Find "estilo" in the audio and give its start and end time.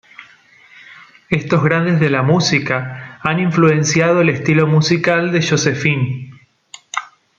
4.29-4.65